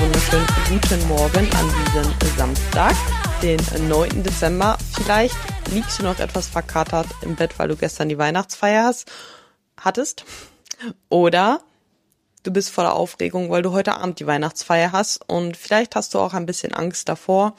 [0.00, 2.94] wunderschönen guten Morgen an diesem Samstag,
[3.42, 3.58] den
[3.88, 4.22] 9.
[4.22, 4.78] Dezember.
[4.94, 5.34] Vielleicht
[5.72, 9.10] liegst du noch etwas verkatert im Bett, weil du gestern die Weihnachtsfeier hast,
[9.76, 10.24] hattest.
[11.08, 11.60] Oder
[12.44, 16.20] du bist voller Aufregung, weil du heute Abend die Weihnachtsfeier hast und vielleicht hast du
[16.20, 17.56] auch ein bisschen Angst davor,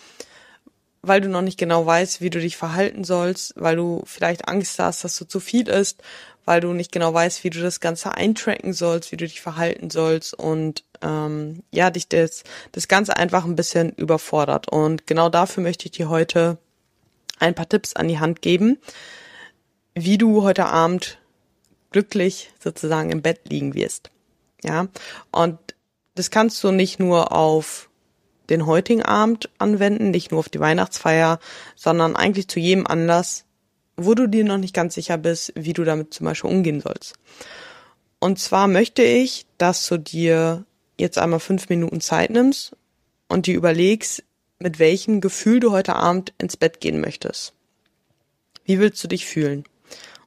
[1.01, 4.79] weil du noch nicht genau weißt, wie du dich verhalten sollst, weil du vielleicht Angst
[4.79, 6.01] hast, dass du zu viel isst,
[6.45, 9.89] weil du nicht genau weißt, wie du das Ganze eintracken sollst, wie du dich verhalten
[9.89, 14.71] sollst und ähm, ja, dich das, das Ganze einfach ein bisschen überfordert.
[14.71, 16.57] Und genau dafür möchte ich dir heute
[17.39, 18.77] ein paar Tipps an die Hand geben,
[19.93, 21.19] wie du heute Abend
[21.91, 24.09] glücklich sozusagen im Bett liegen wirst.
[24.63, 24.87] Ja,
[25.31, 25.57] und
[26.15, 27.89] das kannst du nicht nur auf
[28.49, 31.39] den heutigen Abend anwenden, nicht nur auf die Weihnachtsfeier,
[31.75, 33.45] sondern eigentlich zu jedem Anlass,
[34.05, 37.13] wo du dir noch nicht ganz sicher bist, wie du damit zum Beispiel umgehen sollst.
[38.19, 40.65] Und zwar möchte ich, dass du dir
[40.97, 42.75] jetzt einmal fünf Minuten Zeit nimmst
[43.27, 44.23] und dir überlegst,
[44.59, 47.53] mit welchem Gefühl du heute Abend ins Bett gehen möchtest.
[48.63, 49.63] Wie willst du dich fühlen?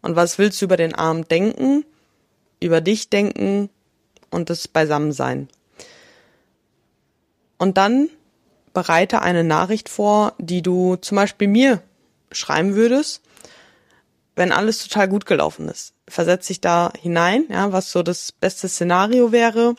[0.03, 1.85] Und was willst du über den Abend denken,
[2.61, 3.70] über dich denken
[4.31, 5.48] und das Beisammensein?
[7.59, 8.11] Und dann
[8.73, 11.83] bereite eine Nachricht vor, die du zum Beispiel mir
[12.33, 13.23] schreiben würdest,
[14.37, 15.95] wenn alles total gut gelaufen ist.
[16.09, 19.77] Versetz dich da hinein, ja, was so das beste Szenario wäre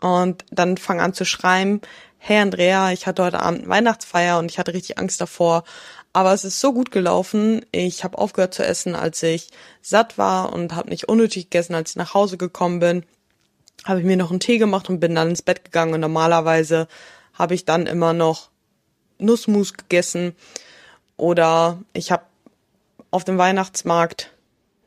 [0.00, 1.80] und dann fang an zu schreiben,
[2.18, 5.64] hey Andrea, ich hatte heute Abend Weihnachtsfeier und ich hatte richtig Angst davor,
[6.12, 7.64] aber es ist so gut gelaufen.
[7.70, 9.50] Ich habe aufgehört zu essen, als ich
[9.82, 13.04] satt war und habe nicht unnötig gegessen, als ich nach Hause gekommen bin.
[13.84, 16.88] Habe ich mir noch einen Tee gemacht und bin dann ins Bett gegangen und normalerweise
[17.34, 18.48] habe ich dann immer noch
[19.18, 20.34] Nussmus gegessen
[21.16, 22.24] oder ich habe
[23.10, 24.32] auf dem Weihnachtsmarkt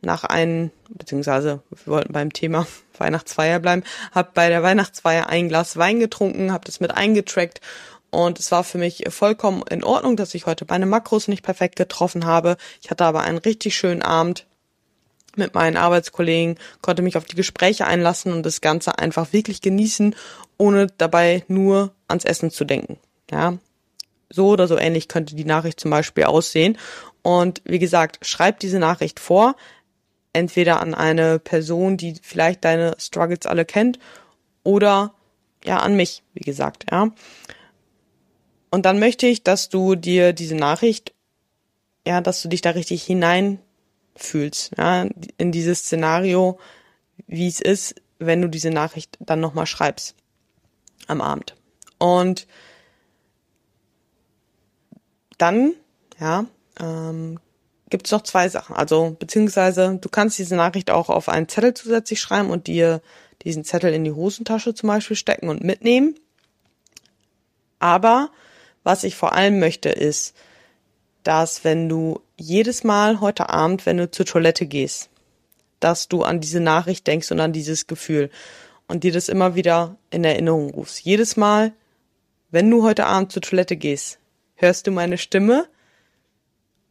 [0.02, 5.78] nach einem, beziehungsweise wir wollten beim Thema Weihnachtsfeier bleiben, habe bei der Weihnachtsfeier ein Glas
[5.78, 7.62] Wein getrunken, habe das mit eingetrackt
[8.12, 11.78] und es war für mich vollkommen in Ordnung, dass ich heute meine Makros nicht perfekt
[11.78, 12.58] getroffen habe.
[12.82, 14.46] Ich hatte aber einen richtig schönen Abend
[15.38, 20.14] mit meinen Arbeitskollegen, konnte mich auf die Gespräche einlassen und das Ganze einfach wirklich genießen,
[20.58, 23.00] ohne dabei nur ans Essen zu denken.
[23.32, 23.58] Ja,
[24.30, 26.78] so oder so ähnlich könnte die Nachricht zum Beispiel aussehen.
[27.24, 29.56] Und wie gesagt, schreib diese Nachricht vor,
[30.34, 34.00] entweder an eine Person, die vielleicht deine Struggles alle kennt,
[34.64, 35.14] oder
[35.64, 37.12] ja an mich, wie gesagt, ja.
[38.70, 41.14] Und dann möchte ich, dass du dir diese Nachricht,
[42.08, 45.08] ja, dass du dich da richtig hineinfühlst, ja,
[45.38, 46.60] in dieses Szenario,
[47.28, 50.16] wie es ist, wenn du diese Nachricht dann nochmal schreibst
[51.08, 51.56] am Abend.
[51.98, 52.48] Und
[55.38, 55.74] dann,
[56.20, 56.46] ja,
[56.80, 57.40] ähm,
[57.90, 58.76] gibt es noch zwei Sachen.
[58.76, 63.02] Also, beziehungsweise du kannst diese Nachricht auch auf einen Zettel zusätzlich schreiben und dir
[63.44, 66.16] diesen Zettel in die Hosentasche zum Beispiel stecken und mitnehmen.
[67.80, 68.30] Aber
[68.84, 70.36] was ich vor allem möchte, ist,
[71.24, 75.10] dass wenn du jedes Mal heute Abend, wenn du zur Toilette gehst,
[75.80, 78.30] dass du an diese Nachricht denkst und an dieses Gefühl
[78.88, 81.02] und dir das immer wieder in Erinnerung rufst.
[81.02, 81.74] Jedes Mal,
[82.50, 84.20] wenn du heute Abend zur Toilette gehst,
[84.56, 85.68] hörst du meine Stimme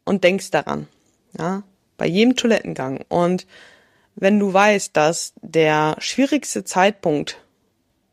[0.05, 0.89] und denkst daran.
[1.39, 1.63] Ja,
[1.97, 3.05] bei jedem Toilettengang.
[3.09, 3.47] Und
[4.17, 7.39] wenn du weißt, dass der schwierigste Zeitpunkt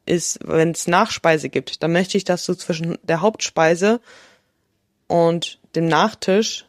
[0.05, 3.99] ist, wenn es Nachspeise gibt, dann möchte ich, dass du zwischen der Hauptspeise
[5.07, 6.65] und dem Nachtisch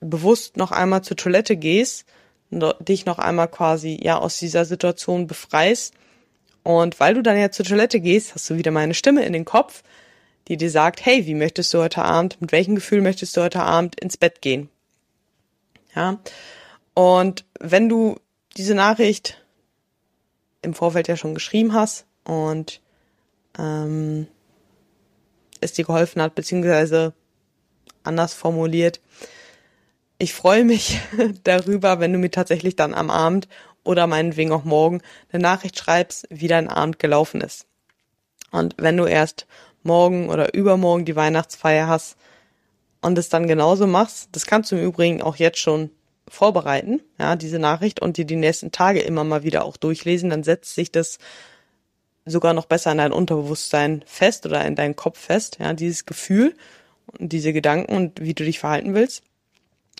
[0.00, 2.04] bewusst noch einmal zur Toilette gehst,
[2.50, 5.94] dich noch einmal quasi ja aus dieser Situation befreist.
[6.62, 9.44] Und weil du dann ja zur Toilette gehst, hast du wieder meine Stimme in den
[9.44, 9.82] Kopf,
[10.48, 13.62] die dir sagt, hey, wie möchtest du heute Abend, mit welchem Gefühl möchtest du heute
[13.62, 14.68] Abend ins Bett gehen?
[15.94, 16.18] Ja.
[16.94, 18.18] Und wenn du
[18.56, 19.42] diese Nachricht
[20.62, 22.80] im Vorfeld ja schon geschrieben hast und
[23.58, 24.26] ähm,
[25.60, 27.14] es dir geholfen hat, beziehungsweise
[28.02, 29.00] anders formuliert,
[30.18, 31.00] ich freue mich
[31.44, 33.48] darüber, wenn du mir tatsächlich dann am Abend
[33.84, 35.02] oder meinetwegen auch morgen
[35.32, 37.66] eine Nachricht schreibst, wie dein Abend gelaufen ist.
[38.52, 39.46] Und wenn du erst
[39.82, 42.16] morgen oder übermorgen die Weihnachtsfeier hast
[43.00, 45.90] und es dann genauso machst, das kannst du im Übrigen auch jetzt schon
[46.28, 50.44] vorbereiten, ja, diese Nachricht und dir die nächsten Tage immer mal wieder auch durchlesen, dann
[50.44, 51.18] setzt sich das
[52.24, 56.54] sogar noch besser in dein Unterbewusstsein fest oder in deinen Kopf fest, ja, dieses Gefühl
[57.18, 59.24] und diese Gedanken und wie du dich verhalten willst.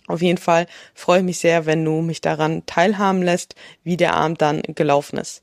[0.07, 4.15] Auf jeden Fall freue ich mich sehr, wenn du mich daran teilhaben lässt, wie der
[4.15, 5.43] Abend dann gelaufen ist.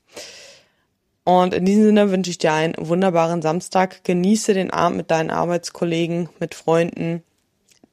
[1.30, 4.02] Und in diesem Sinne wünsche ich dir einen wunderbaren Samstag.
[4.02, 7.22] Genieße den Abend mit deinen Arbeitskollegen, mit Freunden,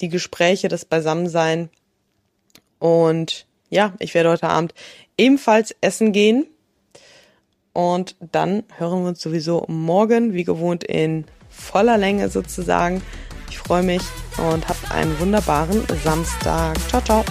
[0.01, 1.69] die Gespräche, das Beisammensein.
[2.79, 4.73] Und ja, ich werde heute Abend
[5.19, 6.47] ebenfalls essen gehen.
[7.73, 13.03] Und dann hören wir uns sowieso morgen, wie gewohnt, in voller Länge sozusagen.
[13.51, 14.01] Ich freue mich
[14.39, 16.75] und habt einen wunderbaren Samstag.
[16.89, 17.23] Ciao, ciao.